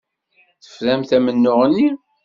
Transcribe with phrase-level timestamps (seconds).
[0.63, 1.89] Teframt amennuɣ-nni.